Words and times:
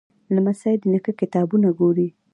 لمسی 0.35 0.75
د 0.81 0.83
نیکه 0.91 1.11
کتابونه 1.21 1.67
ګوري. 1.79 2.07